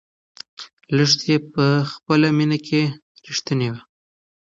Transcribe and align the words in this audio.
لښتې 0.95 1.35
په 1.53 1.65
خپله 1.91 2.27
مینه 2.37 2.57
کې 2.67 2.81
رښتینې 3.27 3.69
وه. 3.73 3.81